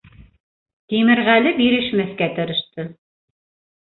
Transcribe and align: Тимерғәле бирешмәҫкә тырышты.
Тимерғәле 0.93 1.51
бирешмәҫкә 1.59 2.29
тырышты. 2.39 2.87